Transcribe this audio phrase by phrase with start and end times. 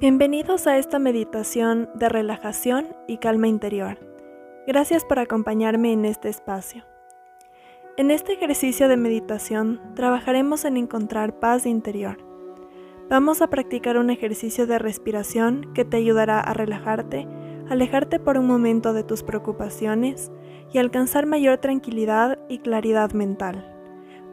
[0.00, 3.96] Bienvenidos a esta meditación de relajación y calma interior.
[4.66, 6.84] Gracias por acompañarme en este espacio.
[7.96, 12.18] En este ejercicio de meditación trabajaremos en encontrar paz interior.
[13.08, 17.28] Vamos a practicar un ejercicio de respiración que te ayudará a relajarte,
[17.70, 20.32] alejarte por un momento de tus preocupaciones
[20.72, 23.72] y alcanzar mayor tranquilidad y claridad mental.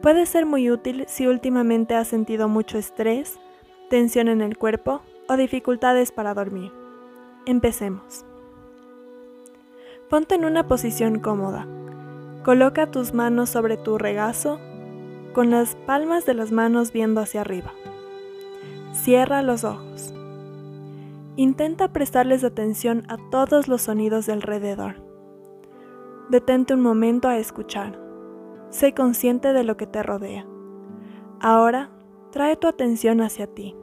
[0.02, 3.38] Puede ser muy útil si últimamente has sentido mucho estrés,
[3.88, 5.02] tensión en el cuerpo
[5.36, 6.72] dificultades para dormir.
[7.46, 8.24] Empecemos.
[10.08, 11.66] Ponte en una posición cómoda.
[12.44, 14.60] Coloca tus manos sobre tu regazo
[15.32, 17.72] con las palmas de las manos viendo hacia arriba.
[18.92, 20.12] Cierra los ojos.
[21.36, 24.96] Intenta prestarles atención a todos los sonidos de alrededor.
[26.28, 27.98] Detente un momento a escuchar.
[28.68, 30.46] Sé consciente de lo que te rodea.
[31.40, 31.90] Ahora,
[32.30, 33.74] trae tu atención hacia ti.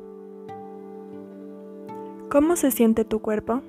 [2.29, 3.63] ¿Cómo se siente tu cuerpo?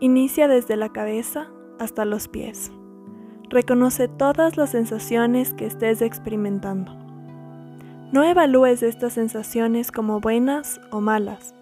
[0.00, 2.72] Inicia desde la cabeza hasta los pies.
[3.50, 6.92] Reconoce todas las sensaciones que estés experimentando.
[8.10, 11.54] No evalúes estas sensaciones como buenas o malas.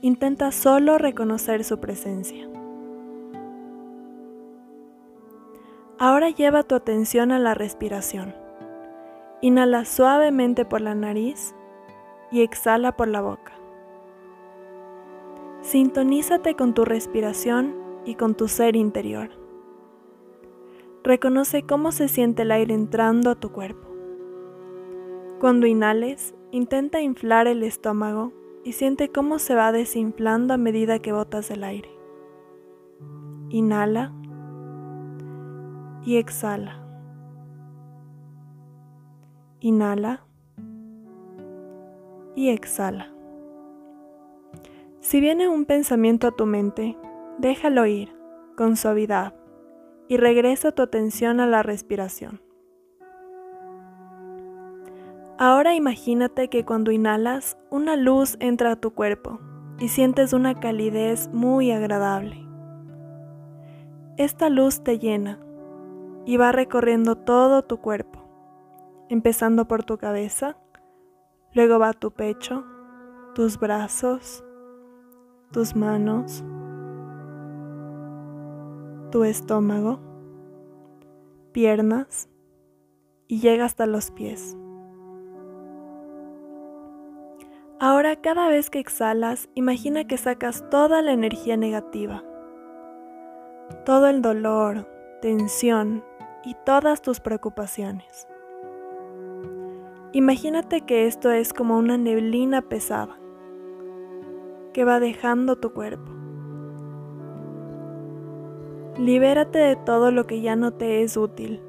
[0.00, 2.48] Intenta solo reconocer su presencia.
[5.98, 8.34] Ahora lleva tu atención a la respiración.
[9.42, 11.54] Inhala suavemente por la nariz
[12.30, 13.59] y exhala por la boca.
[15.62, 19.30] Sintonízate con tu respiración y con tu ser interior.
[21.04, 23.86] Reconoce cómo se siente el aire entrando a tu cuerpo.
[25.38, 28.32] Cuando inhales, intenta inflar el estómago
[28.64, 31.90] y siente cómo se va desinflando a medida que botas el aire.
[33.50, 34.12] Inhala
[36.04, 36.82] y exhala.
[39.60, 40.24] Inhala
[42.34, 43.19] y exhala.
[45.00, 46.96] Si viene un pensamiento a tu mente,
[47.38, 48.14] déjalo ir
[48.54, 49.34] con suavidad
[50.08, 52.42] y regresa tu atención a la respiración.
[55.38, 59.40] Ahora imagínate que cuando inhalas, una luz entra a tu cuerpo
[59.78, 62.46] y sientes una calidez muy agradable.
[64.18, 65.38] Esta luz te llena
[66.26, 68.22] y va recorriendo todo tu cuerpo,
[69.08, 70.58] empezando por tu cabeza,
[71.54, 72.66] luego va tu pecho,
[73.34, 74.44] tus brazos,
[75.52, 76.44] tus manos,
[79.10, 80.00] tu estómago,
[81.52, 82.28] piernas
[83.26, 84.56] y llega hasta los pies.
[87.80, 92.22] Ahora cada vez que exhalas, imagina que sacas toda la energía negativa,
[93.84, 94.86] todo el dolor,
[95.22, 96.04] tensión,
[96.44, 98.26] y todas tus preocupaciones.
[100.12, 103.19] Imagínate que esto es como una neblina pesada
[104.80, 106.10] que va dejando tu cuerpo.
[108.96, 111.60] Libérate de todo lo que ya no te es útil,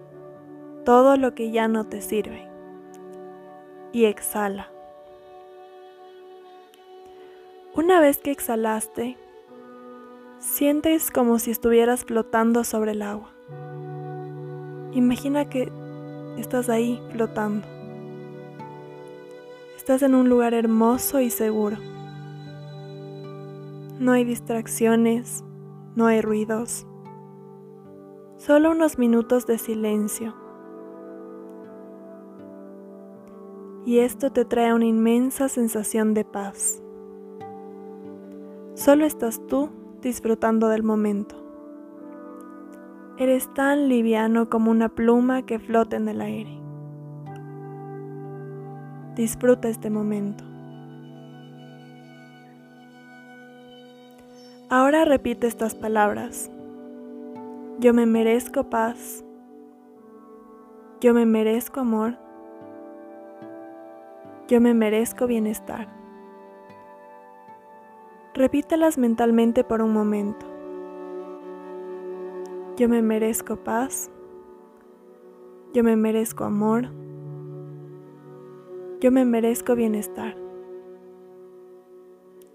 [0.86, 2.48] todo lo que ya no te sirve.
[3.92, 4.72] Y exhala.
[7.76, 9.18] Una vez que exhalaste,
[10.40, 13.34] sientes como si estuvieras flotando sobre el agua.
[14.94, 15.70] Imagina que
[16.38, 17.68] estás ahí flotando.
[19.76, 21.91] Estás en un lugar hermoso y seguro.
[24.02, 25.46] No hay distracciones,
[25.96, 26.88] no hay ruidos.
[28.38, 30.34] Solo unos minutos de silencio.
[33.86, 36.82] Y esto te trae una inmensa sensación de paz.
[38.74, 39.70] Solo estás tú
[40.02, 41.36] disfrutando del momento.
[43.20, 46.60] Eres tan liviano como una pluma que flota en el aire.
[49.14, 50.51] Disfruta este momento.
[54.74, 56.50] Ahora repite estas palabras.
[57.80, 59.22] Yo me merezco paz.
[61.02, 62.18] Yo me merezco amor.
[64.48, 65.90] Yo me merezco bienestar.
[68.34, 70.46] Repítelas mentalmente por un momento.
[72.78, 74.10] Yo me merezco paz.
[75.74, 76.88] Yo me merezco amor.
[79.02, 80.38] Yo me merezco bienestar.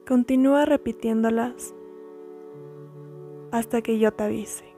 [0.06, 1.75] Continúa repitiéndolas
[3.52, 4.76] hasta que yo te avise.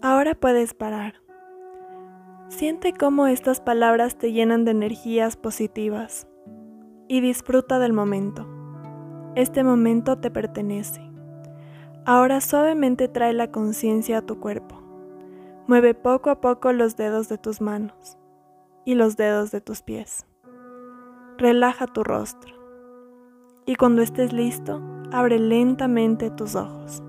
[0.00, 1.14] Ahora puedes parar.
[2.48, 6.26] Siente cómo estas palabras te llenan de energías positivas
[7.08, 8.57] y disfruta del momento.
[9.38, 11.00] Este momento te pertenece.
[12.04, 14.82] Ahora suavemente trae la conciencia a tu cuerpo.
[15.68, 18.18] Mueve poco a poco los dedos de tus manos
[18.84, 20.26] y los dedos de tus pies.
[21.36, 22.52] Relaja tu rostro.
[23.64, 24.82] Y cuando estés listo,
[25.12, 27.00] abre lentamente tus ojos.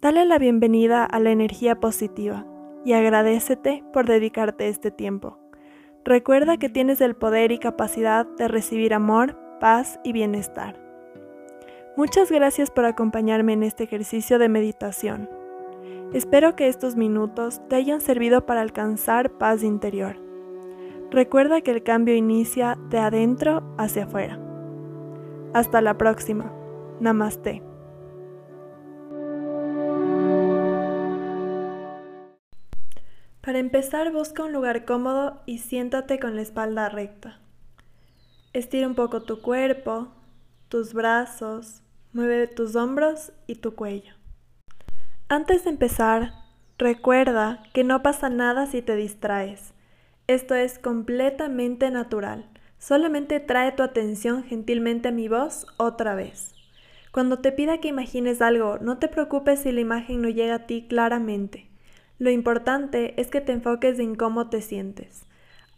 [0.00, 2.44] Dale la bienvenida a la energía positiva
[2.84, 5.38] y agradecete por dedicarte este tiempo.
[6.08, 10.80] Recuerda que tienes el poder y capacidad de recibir amor, paz y bienestar.
[11.98, 15.28] Muchas gracias por acompañarme en este ejercicio de meditación.
[16.14, 20.16] Espero que estos minutos te hayan servido para alcanzar paz interior.
[21.10, 24.40] Recuerda que el cambio inicia de adentro hacia afuera.
[25.52, 26.50] Hasta la próxima.
[27.00, 27.67] Namaste.
[33.48, 37.40] Para empezar, busca un lugar cómodo y siéntate con la espalda recta.
[38.52, 40.08] Estira un poco tu cuerpo,
[40.68, 41.80] tus brazos,
[42.12, 44.12] mueve tus hombros y tu cuello.
[45.30, 46.34] Antes de empezar,
[46.76, 49.72] recuerda que no pasa nada si te distraes.
[50.26, 52.50] Esto es completamente natural.
[52.78, 56.54] Solamente trae tu atención gentilmente a mi voz otra vez.
[57.12, 60.66] Cuando te pida que imagines algo, no te preocupes si la imagen no llega a
[60.66, 61.67] ti claramente.
[62.18, 65.24] Lo importante es que te enfoques en cómo te sientes.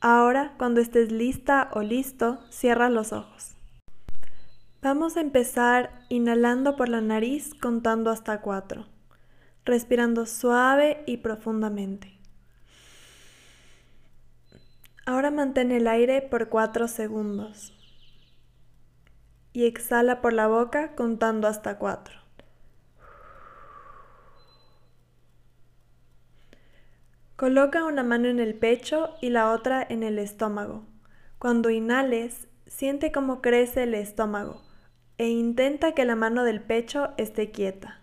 [0.00, 3.54] Ahora, cuando estés lista o listo, cierra los ojos.
[4.80, 8.86] Vamos a empezar inhalando por la nariz contando hasta cuatro,
[9.66, 12.18] respirando suave y profundamente.
[15.04, 17.74] Ahora mantén el aire por cuatro segundos
[19.52, 22.14] y exhala por la boca contando hasta cuatro.
[27.40, 30.84] Coloca una mano en el pecho y la otra en el estómago.
[31.38, 34.60] Cuando inhales, siente cómo crece el estómago
[35.16, 38.02] e intenta que la mano del pecho esté quieta.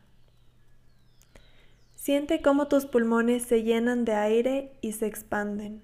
[1.93, 5.83] Siente cómo tus pulmones se llenan de aire y se expanden.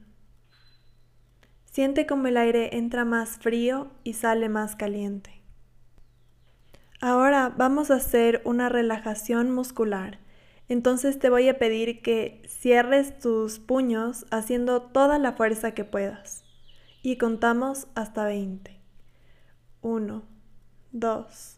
[1.66, 5.44] Siente cómo el aire entra más frío y sale más caliente.
[7.00, 10.23] Ahora vamos a hacer una relajación muscular
[10.74, 16.44] entonces te voy a pedir que cierres tus puños haciendo toda la fuerza que puedas.
[17.04, 18.80] Y contamos hasta 20.
[19.84, 20.24] 1,
[20.92, 21.58] 2,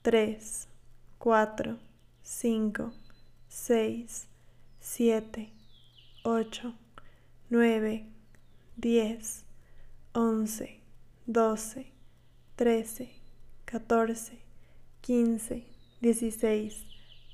[0.00, 0.68] 3,
[1.18, 1.78] 4,
[2.22, 2.92] 5,
[3.48, 4.28] 6,
[4.80, 5.52] 7,
[6.22, 6.74] 8,
[7.50, 8.06] 9,
[8.76, 9.44] 10,
[10.14, 10.80] 11,
[11.26, 11.92] 12,
[12.54, 13.10] 13,
[13.66, 14.38] 14,
[15.02, 15.66] 15,
[16.00, 16.84] 16,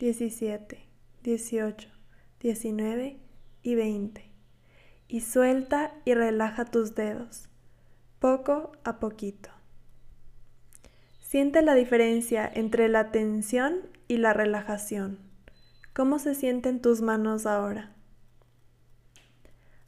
[0.00, 0.91] 17.
[1.22, 1.88] 18,
[2.40, 3.20] 19
[3.62, 4.28] y 20.
[5.06, 7.48] Y suelta y relaja tus dedos,
[8.18, 9.50] poco a poquito.
[11.20, 15.20] Siente la diferencia entre la tensión y la relajación.
[15.94, 17.94] ¿Cómo se sienten tus manos ahora?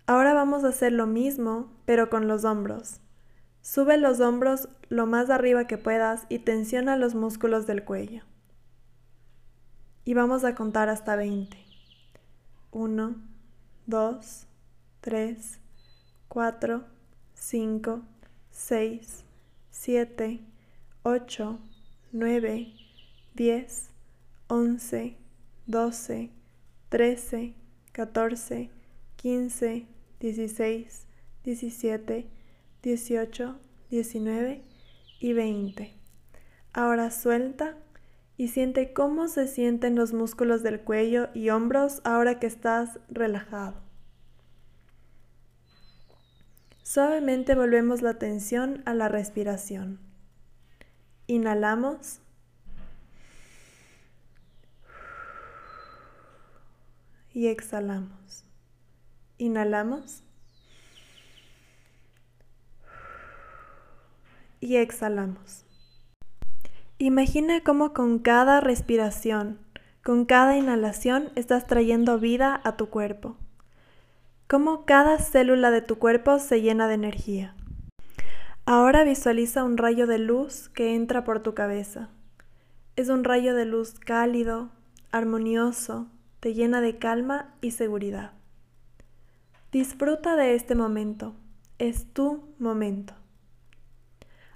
[0.06, 3.00] Ahora vamos a hacer lo mismo, pero con los hombros.
[3.60, 8.22] Sube los hombros lo más arriba que puedas y tensiona los músculos del cuello
[10.04, 11.56] y vamos a contar hasta 20.
[12.72, 13.16] 1,
[13.86, 14.46] 2,
[15.00, 15.60] 3,
[16.28, 16.84] 4,
[17.34, 18.02] 5,
[18.50, 19.24] 6,
[19.70, 20.40] 7,
[21.02, 21.58] 8,
[22.12, 22.72] 9,
[23.34, 23.90] 10,
[24.48, 25.16] 11,
[25.66, 26.30] 12,
[26.88, 27.54] 13,
[27.92, 28.70] 14,
[29.16, 29.86] 15,
[30.20, 31.06] 16,
[31.44, 32.30] 17,
[32.82, 34.62] 18, 19
[35.20, 35.94] y 20.
[36.72, 37.76] Ahora suelta
[38.36, 43.74] y siente cómo se sienten los músculos del cuello y hombros ahora que estás relajado.
[46.82, 50.00] Suavemente volvemos la atención a la respiración.
[51.26, 52.20] Inhalamos.
[57.32, 58.44] Y exhalamos.
[59.38, 60.22] Inhalamos.
[64.60, 65.64] Y exhalamos.
[66.98, 69.58] Imagina cómo con cada respiración,
[70.04, 73.36] con cada inhalación estás trayendo vida a tu cuerpo.
[74.46, 77.56] Cómo cada célula de tu cuerpo se llena de energía.
[78.64, 82.10] Ahora visualiza un rayo de luz que entra por tu cabeza.
[82.94, 84.70] Es un rayo de luz cálido,
[85.10, 86.06] armonioso,
[86.38, 88.34] te llena de calma y seguridad.
[89.72, 91.34] Disfruta de este momento.
[91.78, 93.14] Es tu momento.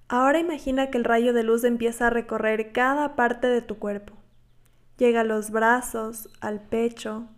[0.09, 4.15] Ahora imagina que el rayo de luz empieza a recorrer cada parte de tu cuerpo.
[4.97, 7.29] Llega a los brazos, al pecho,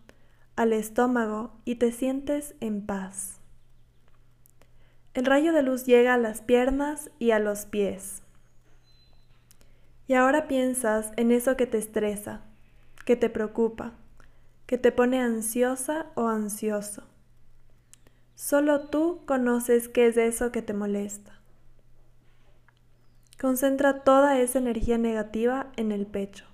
[0.55, 3.41] al estómago y te sientes en paz.
[5.15, 8.23] El rayo de luz llega a las piernas y a los pies.
[10.07, 12.43] Y ahora piensas en eso que te estresa,
[13.05, 13.95] que te preocupa,
[14.67, 17.03] que te pone ansiosa o ansioso.
[18.37, 21.40] Solo tú conoces qué es eso que te molesta.
[23.41, 26.45] Concentra toda esa energía negativa en el pecho.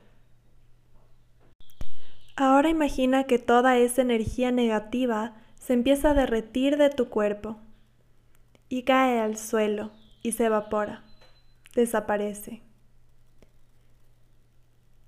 [2.37, 7.59] Ahora imagina que toda esa energía negativa se empieza a derretir de tu cuerpo
[8.69, 9.91] y cae al suelo
[10.23, 11.03] y se evapora,
[11.75, 12.63] desaparece.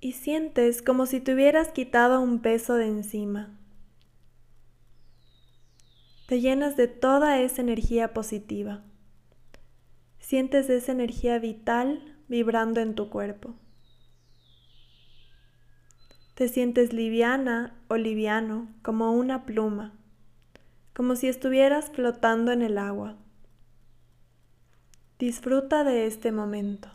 [0.00, 3.56] Y sientes como si te hubieras quitado un peso de encima.
[6.26, 8.82] Te llenas de toda esa energía positiva.
[10.28, 13.54] Sientes esa energía vital vibrando en tu cuerpo.
[16.34, 19.94] Te sientes liviana o liviano como una pluma,
[20.92, 23.16] como si estuvieras flotando en el agua.
[25.18, 26.90] Disfruta de este momento.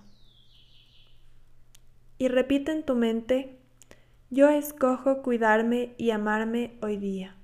[2.20, 3.58] Y repite en tu mente,
[4.30, 7.36] yo escojo cuidarme y amarme hoy día.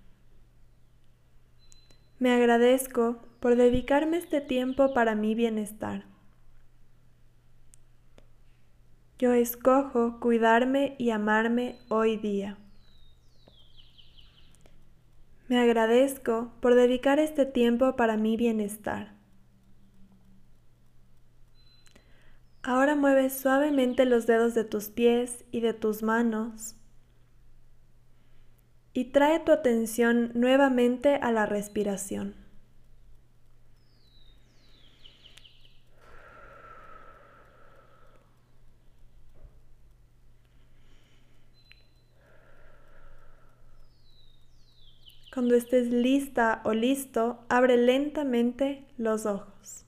[2.19, 6.05] Me agradezco por dedicarme este tiempo para mi bienestar.
[9.17, 12.57] Yo escojo cuidarme y amarme hoy día.
[15.47, 19.13] Me agradezco por dedicar este tiempo para mi bienestar.
[22.61, 26.75] Ahora mueves suavemente los dedos de tus pies y de tus manos
[28.93, 32.48] y trae tu atención nuevamente a la respiración.
[45.39, 49.85] Cuando estés lista o listo, abre lentamente los ojos.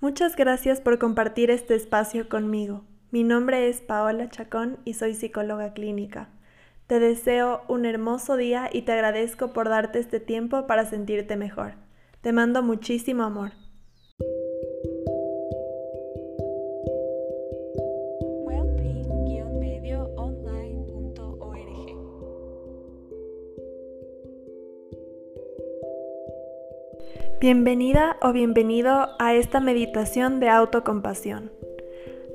[0.00, 2.84] Muchas gracias por compartir este espacio conmigo.
[3.10, 6.28] Mi nombre es Paola Chacón y soy psicóloga clínica.
[6.86, 11.72] Te deseo un hermoso día y te agradezco por darte este tiempo para sentirte mejor.
[12.20, 13.61] Te mando muchísimo amor.
[27.42, 31.50] Bienvenida o bienvenido a esta meditación de autocompasión.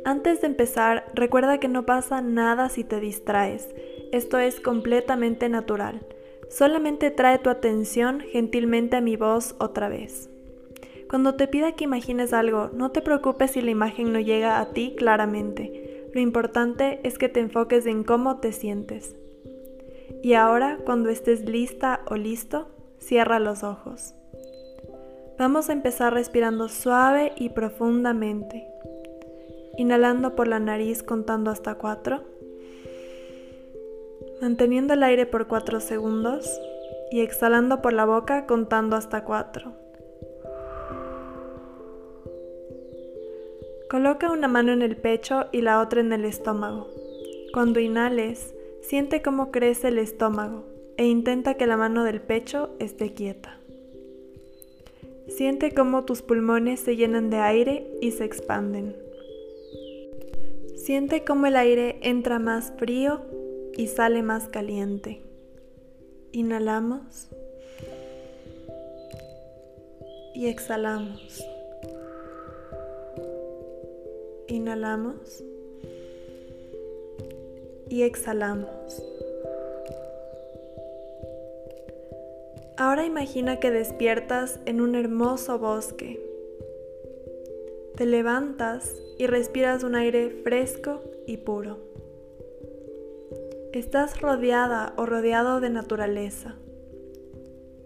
[0.04, 3.70] Antes de empezar, recuerda que no pasa nada si te distraes.
[4.12, 6.06] Esto es completamente natural.
[6.50, 10.30] Solamente trae tu atención gentilmente a mi voz otra vez.
[11.10, 14.74] Cuando te pida que imagines algo, no te preocupes si la imagen no llega a
[14.74, 16.10] ti claramente.
[16.14, 19.16] Lo importante es que te enfoques en cómo te sientes.
[20.22, 22.68] Y ahora, cuando estés lista o listo,
[23.00, 24.14] cierra los ojos.
[25.38, 28.68] Vamos a empezar respirando suave y profundamente.
[29.78, 32.24] Inhalando por la nariz contando hasta 4.
[34.42, 36.60] Manteniendo el aire por 4 segundos
[37.12, 39.74] y exhalando por la boca contando hasta 4.
[43.92, 46.90] Coloca una mano en el pecho y la otra en el estómago.
[47.54, 50.66] Cuando inhales, siente cómo crece el estómago
[50.98, 53.60] e intenta que la mano del pecho esté quieta.
[55.28, 58.96] Siente cómo tus pulmones se llenan de aire y se expanden.
[60.76, 63.22] Siente cómo el aire entra más frío
[63.76, 65.22] y sale más caliente.
[66.32, 67.28] Inhalamos
[70.34, 71.44] y exhalamos.
[74.48, 75.44] Inhalamos
[77.90, 79.17] y exhalamos.
[82.80, 86.24] Ahora imagina que despiertas en un hermoso bosque.
[87.96, 91.80] Te levantas y respiras un aire fresco y puro.
[93.74, 96.56] Estás rodeada o rodeado de naturaleza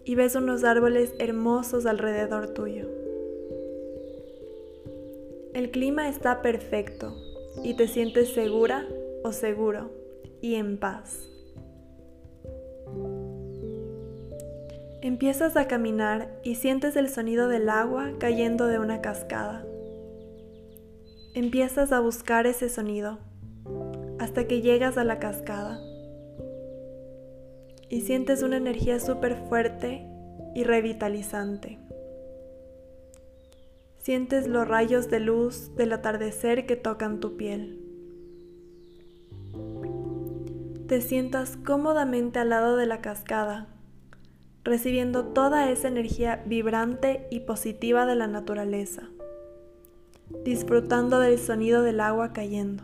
[0.04, 2.90] y ves unos árboles hermosos alrededor tuyo.
[5.54, 7.16] El clima está perfecto
[7.64, 8.86] y te sientes segura
[9.24, 9.90] o seguro
[10.42, 11.31] y en paz.
[15.04, 19.66] Empiezas a caminar y sientes el sonido del agua cayendo de una cascada.
[21.34, 23.18] Empiezas a buscar ese sonido
[24.20, 25.80] hasta que llegas a la cascada
[27.90, 30.08] y sientes una energía súper fuerte
[30.54, 31.80] y revitalizante.
[33.98, 37.80] Sientes los rayos de luz del atardecer que tocan tu piel.
[40.88, 43.81] Te sientas cómodamente al lado de la cascada,
[44.64, 49.10] recibiendo toda esa energía vibrante y positiva de la naturaleza,
[50.44, 52.84] disfrutando del sonido del agua cayendo.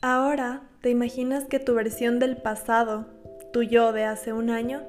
[0.00, 3.06] Ahora te imaginas que tu versión del pasado,
[3.52, 4.82] tu yo de hace un año,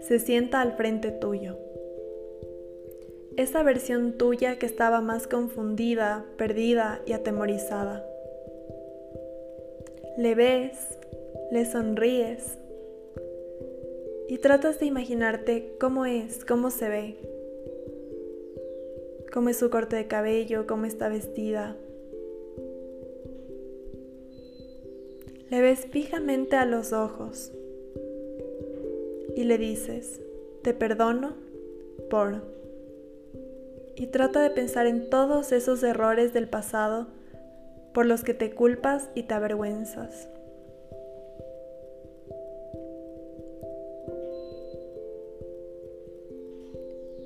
[0.00, 1.56] se sienta al frente tuyo
[3.36, 8.04] esa versión tuya que estaba más confundida, perdida y atemorizada.
[10.18, 10.98] Le ves,
[11.50, 12.58] le sonríes
[14.32, 17.16] y tratas de imaginarte cómo es, cómo se ve,
[19.30, 21.76] cómo es su corte de cabello, cómo está vestida.
[25.50, 27.52] Le ves fijamente a los ojos
[29.36, 30.22] y le dices,
[30.62, 31.34] te perdono
[32.08, 32.40] por
[33.96, 37.08] y trata de pensar en todos esos errores del pasado
[37.92, 40.26] por los que te culpas y te avergüenzas.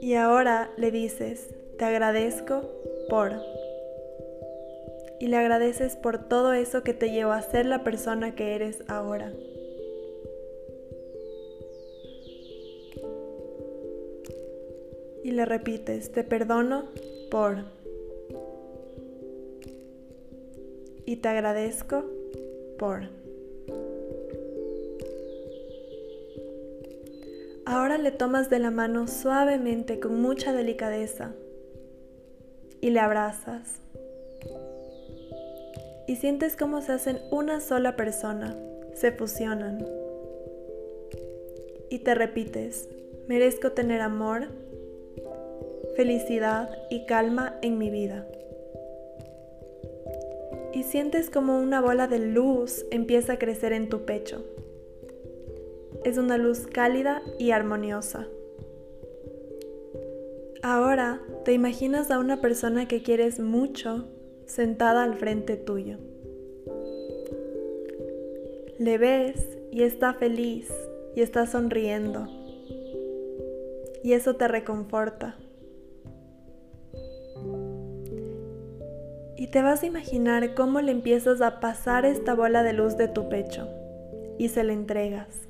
[0.07, 1.49] Y ahora le dices,
[1.79, 2.63] te agradezco
[3.09, 3.33] por...
[5.19, 8.85] Y le agradeces por todo eso que te llevó a ser la persona que eres
[8.87, 9.33] ahora.
[15.25, 16.85] y le repites, te perdono
[17.29, 17.65] por...
[21.05, 22.05] Y te agradezco
[22.79, 23.26] por...
[27.69, 31.33] Ahora le tomas de la mano suavemente con mucha delicadeza
[32.81, 33.81] y le abrazas.
[36.07, 38.57] Y sientes cómo se hacen una sola persona,
[38.95, 39.85] se fusionan.
[41.91, 42.89] Y te repites,
[43.27, 44.47] merezco tener amor,
[45.97, 48.29] felicidad y calma en mi vida.
[50.73, 54.45] Y sientes como una bola de luz empieza a crecer en tu pecho.
[56.07, 58.29] Es una luz cálida y armoniosa.
[60.63, 64.07] Ahora te imaginas a una persona que quieres mucho
[64.45, 65.99] sentada al frente tuyo.
[68.79, 70.73] Le ves y está feliz
[71.17, 72.29] y está sonriendo.
[74.05, 75.37] Y eso te reconforta.
[79.39, 83.07] y te vas a imaginar cómo le empiezas a pasar esta bola de luz de
[83.07, 83.69] tu pecho
[84.39, 85.46] y se la entregas.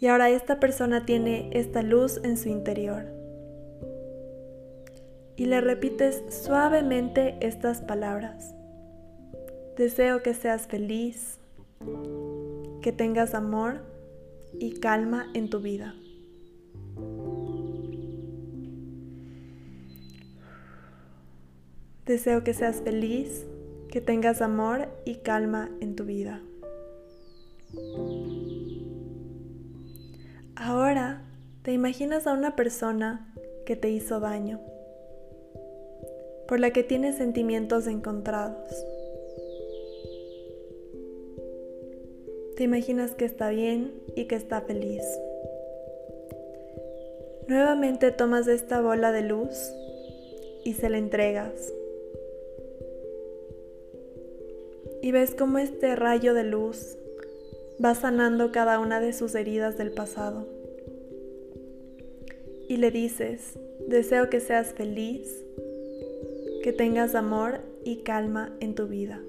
[0.00, 3.04] Y ahora esta persona tiene esta luz en su interior.
[5.36, 8.54] Y le repites suavemente estas palabras.
[9.76, 11.38] Deseo que seas feliz,
[12.82, 13.82] que tengas amor
[14.58, 15.94] y calma en tu vida.
[22.06, 23.46] Deseo que seas feliz,
[23.90, 26.40] que tengas amor y calma en tu vida.
[30.60, 31.22] Ahora
[31.62, 33.34] te imaginas a una persona
[33.66, 34.60] que te hizo daño,
[36.46, 38.70] por la que tienes sentimientos encontrados.
[42.56, 45.02] Te imaginas que está bien y que está feliz.
[47.48, 49.72] Nuevamente tomas esta bola de luz
[50.62, 51.72] y se la entregas.
[55.02, 56.96] y ves cómo este rayo de luz
[57.82, 60.46] va sanando cada una de sus heridas del pasado.
[62.68, 65.44] Y le dices, deseo que seas feliz,
[66.62, 69.20] que tengas amor y calma en tu vida.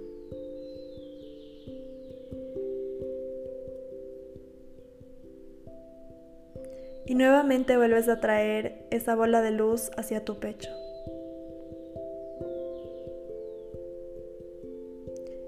[7.05, 10.69] Y nuevamente vuelves a traer esa bola de luz hacia tu pecho.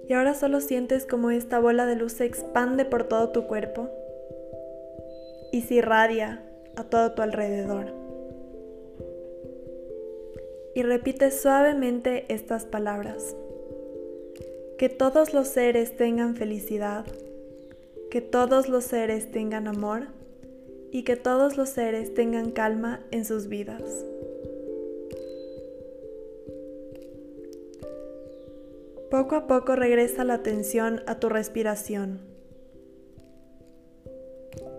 [0.07, 3.89] Y ahora solo sientes como esta bola de luz se expande por todo tu cuerpo
[5.51, 6.43] y se irradia
[6.75, 7.93] a todo tu alrededor.
[10.75, 13.35] Y repites suavemente estas palabras.
[14.77, 17.05] Que todos los seres tengan felicidad,
[18.09, 20.07] que todos los seres tengan amor
[20.91, 24.05] y que todos los seres tengan calma en sus vidas.
[29.13, 32.21] Poco a poco regresa la atención a tu respiración.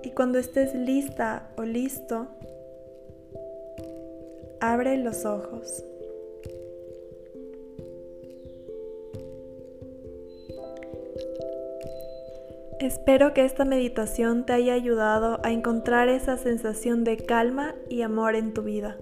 [0.03, 2.27] Y cuando estés lista o listo,
[4.61, 5.85] abre los ojos.
[12.81, 18.35] Espero que esta meditación te haya ayudado a encontrar esa sensación de calma y amor
[18.35, 18.97] en tu vida.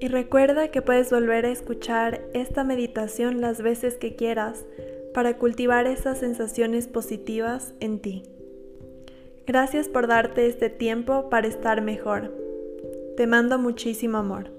[0.00, 4.64] Y recuerda que puedes volver a escuchar esta meditación las veces que quieras
[5.14, 8.24] para cultivar esas sensaciones positivas en ti.
[9.46, 12.34] Gracias por darte este tiempo para estar mejor.
[13.16, 14.55] Te mando muchísimo amor.